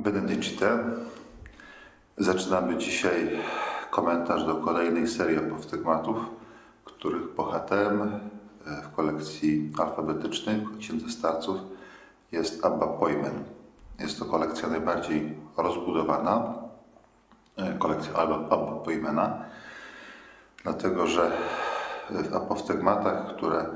[0.00, 0.78] Benedicite.
[2.18, 3.38] Zaczynamy dzisiaj
[3.90, 6.16] komentarz do kolejnej serii apostygmatów,
[6.84, 11.56] których bohaterem e, w kolekcji alfabetycznej w Księdze Starców
[12.32, 13.44] jest Abba Pojmen.
[13.98, 16.54] Jest to kolekcja najbardziej rozbudowana,
[17.56, 19.44] e, kolekcja Abba, Abba Pojmena,
[20.62, 21.32] dlatego że
[22.10, 23.66] w apostygmatach, które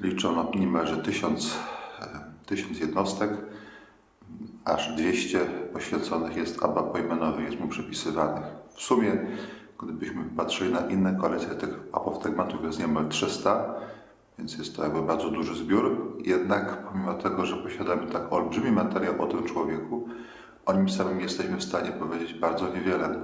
[0.00, 1.58] liczą niemalże tysiąc,
[2.00, 2.06] e,
[2.46, 3.30] tysiąc jednostek,
[4.64, 5.40] aż 200
[5.72, 8.44] poświęconych jest Abba Pojmenowi, jest mu przypisywanych.
[8.74, 9.26] W sumie,
[9.82, 13.74] gdybyśmy patrzyli na inne kolekcje tych apoftegmatów, jest niemal 300,
[14.38, 16.16] więc jest to jakby bardzo duży zbiór.
[16.24, 20.08] Jednak pomimo tego, że posiadamy tak olbrzymi materiał o tym człowieku,
[20.66, 23.14] o nim samym jesteśmy w stanie powiedzieć bardzo niewiele.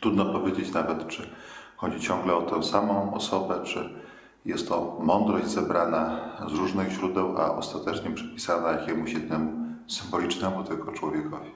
[0.00, 1.30] Trudno powiedzieć nawet, czy
[1.76, 3.90] chodzi ciągle o tę samą osobę, czy
[4.44, 11.50] jest to mądrość zebrana z różnych źródeł, a ostatecznie przypisana jakiemuś jednemu symbolicznemu tylko człowiekowi.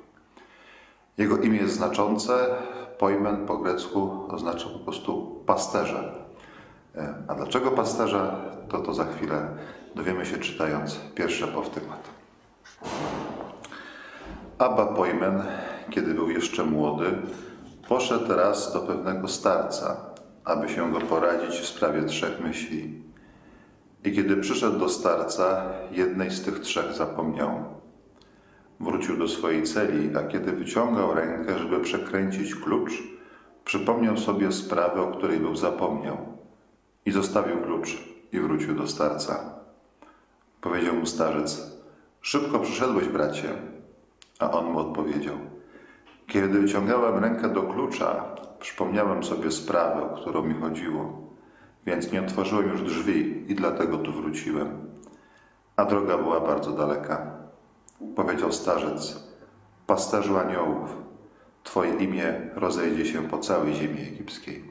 [1.19, 2.49] Jego imię jest znaczące.
[2.99, 6.15] Pojmen po grecku oznacza po prostu pasterze.
[6.97, 8.35] E, a dlaczego pasterze?
[8.69, 9.49] To to za chwilę
[9.95, 12.09] dowiemy się czytając pierwszy apostygmat.
[14.59, 15.43] Abba Pojmen,
[15.91, 17.13] kiedy był jeszcze młody,
[17.89, 19.97] poszedł raz do pewnego starca,
[20.45, 23.03] aby się go poradzić w sprawie trzech myśli.
[24.05, 27.80] I kiedy przyszedł do starca, jednej z tych trzech zapomniał.
[28.81, 33.03] Wrócił do swojej celi, a kiedy wyciągał rękę, żeby przekręcić klucz,
[33.65, 36.17] przypomniał sobie sprawę, o której był zapomniał
[37.07, 37.99] i zostawił klucz
[38.33, 39.55] i wrócił do starca.
[40.61, 41.77] Powiedział mu starzec:
[42.21, 43.49] Szybko przyszedłeś, bracie.
[44.39, 45.37] A on mu odpowiedział:
[46.27, 48.25] Kiedy wyciągałem rękę do klucza,
[48.61, 51.23] przypomniałem sobie sprawę, o którą mi chodziło,
[51.87, 54.91] więc nie otworzyłem już drzwi i dlatego tu wróciłem.
[55.77, 57.40] A droga była bardzo daleka.
[58.17, 59.23] Powiedział starzec:
[59.87, 61.01] Pasterzu aniołów,
[61.65, 64.65] Twoje imię rozejdzie się po całej ziemi egipskiej.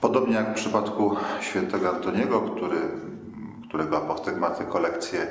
[0.00, 2.76] Podobnie jak w przypadku świętego Antoniego, który,
[3.68, 5.26] którego apostygmaty kolekcję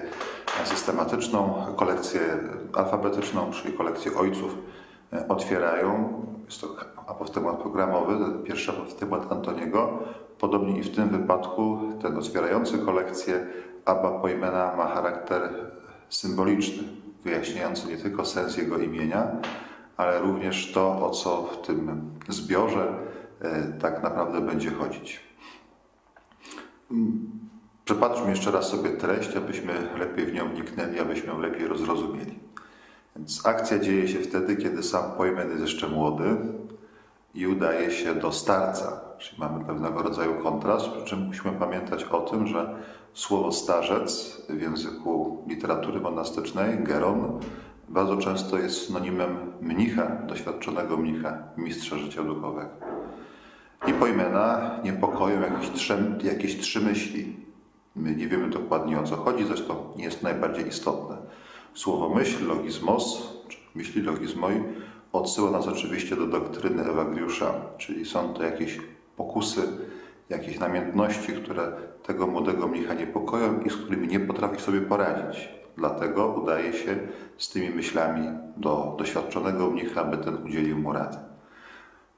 [0.63, 2.22] systematyczną, kolekcję
[2.73, 4.57] alfabetyczną, czyli kolekcję ojców
[5.13, 6.22] e, otwierają.
[6.45, 6.68] Jest to
[7.07, 10.00] apostygmat programowy, pierwszy apostygmat Antoniego.
[10.39, 13.47] Podobnie i w tym wypadku ten otwierający kolekcję
[13.85, 15.50] Abba Pojmena ma charakter
[16.09, 16.84] symboliczny,
[17.23, 19.31] wyjaśniający nie tylko sens jego imienia,
[19.97, 22.94] ale również to, o co w tym zbiorze
[23.41, 25.19] e, tak naprawdę będzie chodzić.
[27.85, 32.40] Przepatrzmy jeszcze raz sobie treść, abyśmy lepiej w nią wniknęli, abyśmy ją lepiej rozrozumieli.
[33.16, 36.38] Więc akcja dzieje się wtedy, kiedy sam Pojmen jest jeszcze młody
[37.34, 42.22] i udaje się do starca, czyli mamy pewnego rodzaju kontrast, przy czym musimy pamiętać o
[42.22, 42.75] tym, że
[43.15, 47.39] Słowo starzec w języku literatury monastycznej, geron,
[47.89, 52.69] bardzo często jest synonimem mnicha, doświadczonego mnicha, mistrza życia duchowego.
[53.87, 57.35] I pojmena niepokoją jakieś trzy, jakieś trzy myśli.
[57.95, 61.17] My nie wiemy dokładnie o co chodzi, zresztą nie jest najbardziej istotne.
[61.73, 64.63] Słowo myśl, logizmos, czy myśli logizmoi,
[65.11, 68.79] odsyła nas oczywiście do doktryny Ewagriusza, czyli są to jakieś
[69.17, 69.61] pokusy,
[70.30, 71.72] jakieś namiętności, które
[72.03, 75.50] tego młodego mnicha niepokoją i z którymi nie potrafi sobie poradzić.
[75.78, 76.97] Dlatego udaje się
[77.38, 78.28] z tymi myślami
[78.58, 81.18] do doświadczonego mnicha, aby ten udzielił mu rady.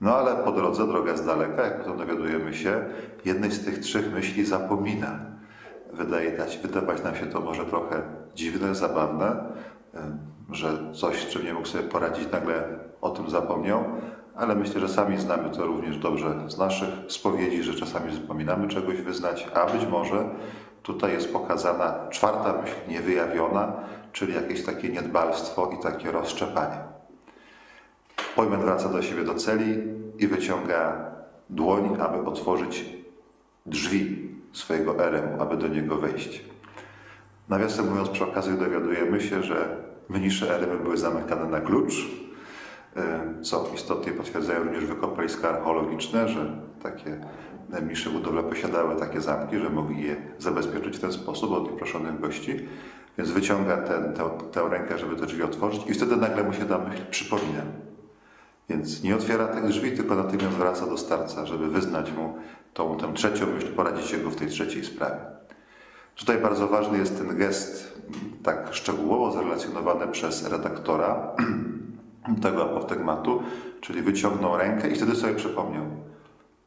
[0.01, 2.85] No ale po drodze, droga z daleka, jak potem dowiadujemy się,
[3.25, 5.19] jednej z tych trzech myśli zapomina.
[5.93, 8.01] Wydaje dać, wydawać nam się to może trochę
[8.35, 9.43] dziwne, zabawne,
[10.51, 12.63] że coś, z czym nie mógł sobie poradzić, nagle
[13.01, 13.83] o tym zapomniał,
[14.35, 19.01] ale myślę, że sami znamy to również dobrze z naszych spowiedzi, że czasami zapominamy czegoś
[19.01, 20.29] wyznać, a być może
[20.83, 23.73] tutaj jest pokazana czwarta myśl niewyjawiona,
[24.11, 26.77] czyli jakieś takie niedbalstwo i takie rozszczepanie.
[28.35, 29.83] Pojmen wraca do siebie do celi
[30.17, 31.11] i wyciąga
[31.49, 32.85] dłoń, aby otworzyć
[33.65, 36.45] drzwi swojego eremu, aby do niego wejść.
[37.49, 39.77] Nawiasem mówiąc, przy okazji dowiadujemy się, że
[40.09, 41.93] mniejsze eremy były zamykane na klucz,
[43.41, 46.45] co istotnie potwierdzają również wykopaliska archeologiczne, że
[46.83, 47.19] takie
[47.81, 52.59] mniejsze budowle posiadały takie zamki, że mogli je zabezpieczyć w ten sposób od nieproszonych gości.
[53.17, 54.13] Więc wyciąga ten,
[54.51, 57.61] tę, rękę, żeby te drzwi otworzyć i wtedy nagle mu się ta myśl przypomina.
[58.69, 62.35] Więc nie otwiera tych drzwi, tylko natychmiast wraca do starca, żeby wyznać mu
[62.73, 65.19] tą, tę trzecią myśl, poradzić jego w tej trzeciej sprawie.
[66.15, 68.01] Tutaj bardzo ważny jest ten gest,
[68.43, 71.31] tak szczegółowo zrelacjonowany przez redaktora,
[72.43, 73.43] tego apostygmatu,
[73.81, 75.85] czyli wyciągnął rękę i wtedy sobie przypomniał.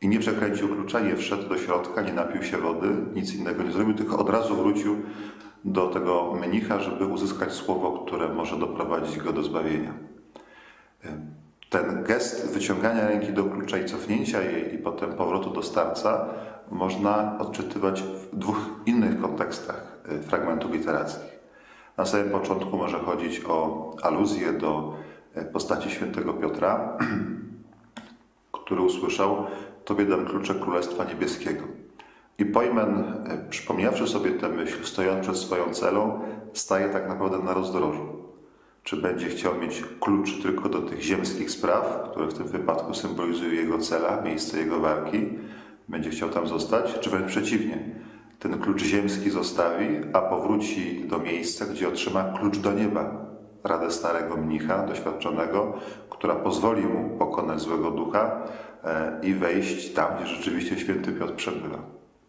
[0.00, 3.72] I nie przekręcił klucza, nie wszedł do środka, nie napił się wody, nic innego nie
[3.72, 4.96] zrobił, tylko od razu wrócił
[5.64, 9.94] do tego mnicha, żeby uzyskać słowo, które może doprowadzić go do zbawienia.
[11.70, 16.28] Ten gest wyciągania ręki do klucza i cofnięcia jej i potem powrotu do starca
[16.70, 21.40] można odczytywać w dwóch innych kontekstach y, fragmentów literackich.
[21.96, 24.94] Na samym początku może chodzić o aluzję do
[25.36, 26.98] y, postaci świętego Piotra,
[28.64, 29.46] który usłyszał:
[29.84, 31.62] Tobie dam klucze Królestwa Niebieskiego.
[32.38, 36.20] I Pojmen, y, przypomniawszy sobie tę myśl, stojąc przed swoją celą,
[36.52, 38.20] staje tak naprawdę na rozdrożu.
[38.82, 43.52] Czy będzie chciał mieć klucz tylko do tych ziemskich spraw, które w tym wypadku symbolizują
[43.52, 45.28] jego cela, miejsce jego walki,
[45.88, 47.78] będzie chciał tam zostać, czy wręcz przeciwnie,
[48.38, 53.26] ten klucz ziemski zostawi, a powróci do miejsca, gdzie otrzyma klucz do nieba,
[53.64, 55.72] radę starego mnicha, doświadczonego,
[56.10, 58.69] która pozwoli mu pokonać złego ducha e,
[59.22, 61.78] i wejść tam, gdzie rzeczywiście święty Piotr przebywa.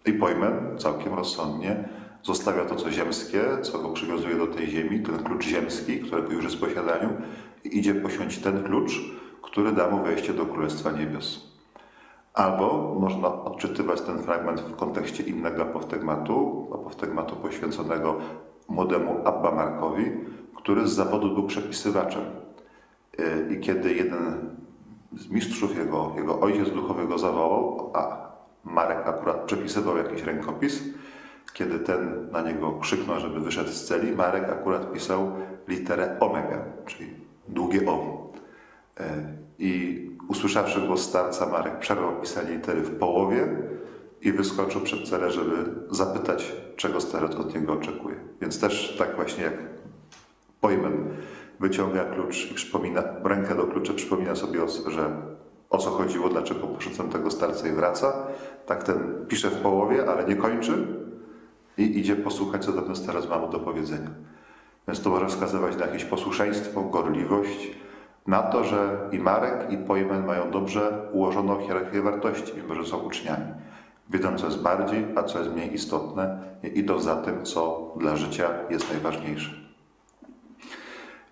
[0.06, 1.90] I pojmę całkiem rozsądnie,
[2.24, 6.44] zostawia to, co ziemskie, co go przywiązuje do tej ziemi, ten klucz ziemski, którego już
[6.44, 7.10] jest w posiadaniu,
[7.64, 8.92] i idzie posiąść ten klucz,
[9.42, 11.52] który da mu wejście do Królestwa Niebios.
[12.34, 18.18] Albo można odczytywać ten fragment w kontekście innego apoftegmatu, apoftegmatu poświęconego
[18.68, 20.12] młodemu Abba Markowi,
[20.56, 22.22] który z zawodu był przepisywaczem.
[23.52, 24.50] I kiedy jeden
[25.18, 28.32] z mistrzów, jego, jego ojciec duchowy go zawołał, a
[28.64, 30.84] Marek akurat przepisywał jakiś rękopis,
[31.54, 35.32] kiedy ten na niego krzyknął, żeby wyszedł z celi, Marek akurat pisał
[35.68, 37.10] literę omega, czyli
[37.48, 38.28] długie O.
[39.00, 39.04] E,
[39.60, 43.48] I usłyszawszy głos starca, Marek przerwał pisanie litery w połowie
[44.22, 45.54] i wyskoczył przed celę, żeby
[45.90, 48.16] zapytać, czego starec od niego oczekuje.
[48.42, 49.54] Więc też tak właśnie jak
[50.62, 51.10] pojmem
[51.62, 55.12] wyciąga klucz i przypomina, rękę do klucza, przypomina sobie, że
[55.70, 58.14] o co chodziło, dlaczego poszedłem tego starca i wraca.
[58.66, 60.88] Tak ten pisze w połowie, ale nie kończy
[61.78, 64.10] i idzie posłuchać, co ten starac ma mu do powiedzenia.
[64.88, 67.72] Więc to może wskazywać na jakieś posłuszeństwo, gorliwość,
[68.28, 72.98] na to, że i Marek, i Pojmen mają dobrze ułożoną hierarchię wartości, mimo że są
[72.98, 73.46] uczniami.
[74.10, 78.16] Wiedzą, co jest bardziej, a co jest mniej istotne i idą za tym, co dla
[78.16, 79.71] życia jest najważniejsze.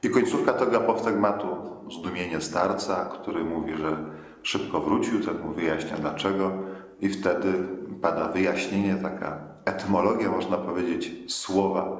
[0.03, 1.47] I końcówka tego apoftegmatu,
[1.91, 3.97] zdumienie starca, który mówi, że
[4.43, 6.51] szybko wrócił, ten mu wyjaśnia dlaczego
[6.99, 7.53] i wtedy
[8.01, 11.97] pada wyjaśnienie, taka etymologia, można powiedzieć, słowa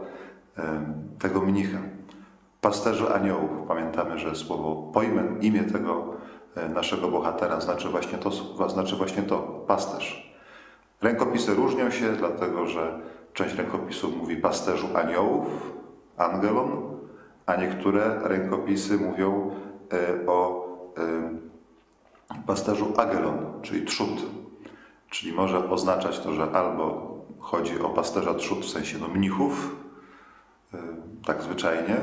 [1.19, 1.79] tego mnicha
[2.61, 3.49] pasterzu aniołów.
[3.67, 6.03] Pamiętamy, że słowo pojmen, imię tego
[6.55, 8.31] e, naszego bohatera znaczy właśnie to,
[8.69, 9.37] znaczy właśnie to
[9.67, 10.33] pasterz.
[11.01, 12.99] Rękopisy różnią się, dlatego że
[13.33, 15.47] część rękopisów mówi pasterzu aniołów,
[16.17, 16.88] angelon,
[17.49, 19.51] a niektóre rękopisy mówią
[19.93, 20.65] e, o
[20.97, 24.25] e, pasterzu agelon, czyli trzód.
[25.09, 27.09] Czyli może oznaczać to, że albo
[27.39, 29.75] chodzi o pasterza trzód w sensie no, mnichów,
[31.25, 31.95] tak zwyczajnie,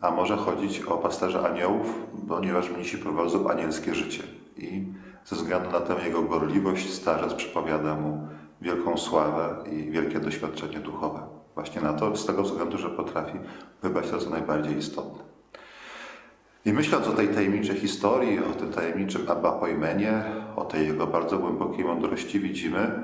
[0.00, 1.94] a może chodzić o pasterza aniołów,
[2.28, 4.22] ponieważ mnisi prowadzą anielskie życie.
[4.56, 4.84] I
[5.24, 8.28] ze względu na tę jego gorliwość starzec przypowiada mu
[8.60, 11.35] wielką sławę i wielkie doświadczenie duchowe.
[11.56, 13.38] Właśnie na to, z tego względu, że potrafi
[13.82, 15.24] wybrać to, co najbardziej istotne.
[16.64, 20.22] I myśląc o tej tajemniczej historii, o tym tajemniczym Abba Pojmenie,
[20.56, 23.02] o tej jego bardzo głębokiej mądrości widzimy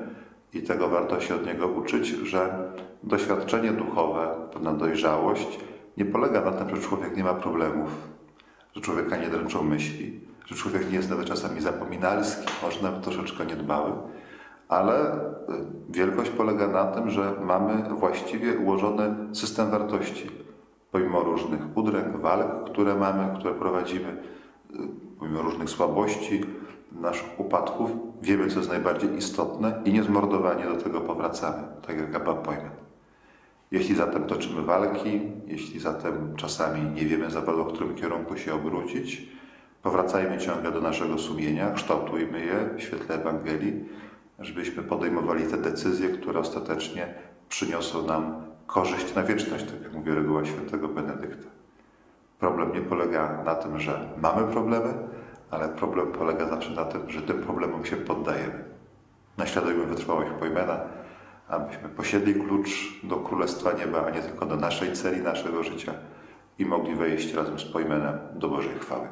[0.52, 2.72] i tego warto się od niego uczyć, że
[3.02, 5.58] doświadczenie duchowe, pewna dojrzałość
[5.96, 7.88] nie polega na tym, że człowiek nie ma problemów,
[8.76, 13.46] że człowieka nie dręczą myśli, że człowiek nie jest nawet czasami zapominalski, może nawet troszeczkę
[13.46, 13.92] niedbały,
[14.72, 15.18] ale y,
[15.90, 20.30] wielkość polega na tym, że mamy właściwie ułożony system wartości.
[20.90, 24.76] Pomimo różnych udręk, walk, które mamy, które prowadzimy, y,
[25.18, 26.44] pomimo różnych słabości,
[27.00, 27.90] naszych upadków,
[28.22, 32.70] wiemy, co jest najbardziej istotne i niezmordowanie do tego powracamy, tak jak Abba Pojmen.
[33.70, 38.54] Jeśli zatem toczymy walki, jeśli zatem czasami nie wiemy za bardzo, w którym kierunku się
[38.54, 39.28] obrócić,
[39.82, 43.84] powracajmy ciągle do naszego sumienia, kształtujmy je w świetle Ewangelii,
[44.42, 47.14] żebyśmy podejmowali te decyzje, które ostatecznie
[47.48, 51.48] przyniosą nam korzyść na wieczność, tak jak mówi reguła świętego Benedykta.
[52.38, 54.94] Problem nie polega na tym, że mamy problemy,
[55.50, 58.64] ale problem polega zawsze na tym, że tym problemom się poddajemy.
[59.38, 60.80] Naśladujmy wytrwałość Pojmena,
[61.48, 65.94] abyśmy posiedli klucz do Królestwa Nieba, a nie tylko do naszej celi, naszego życia
[66.58, 69.08] i mogli wejść razem z pojmenem do Bożej chwały.